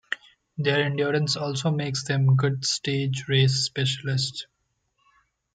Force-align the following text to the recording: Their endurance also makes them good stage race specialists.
Their 0.57 0.83
endurance 0.85 1.35
also 1.35 1.69
makes 1.69 2.05
them 2.05 2.35
good 2.35 2.65
stage 2.65 3.25
race 3.27 3.63
specialists. 3.65 4.47